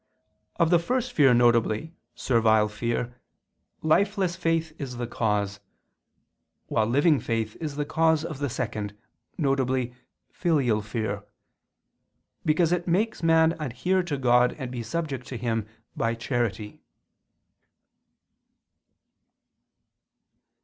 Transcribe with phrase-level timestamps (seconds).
[0.55, 1.89] Of the first fear, viz.
[2.15, 3.21] servile fear,
[3.83, 5.59] lifeless faith is the cause,
[6.65, 8.97] while living faith is the cause of the second,
[9.37, 9.89] viz.
[10.31, 11.23] filial fear,
[12.43, 16.81] because it makes man adhere to God and to be subject to Him by charity.